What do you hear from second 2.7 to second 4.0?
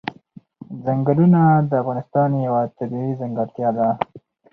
طبیعي ځانګړتیا ده.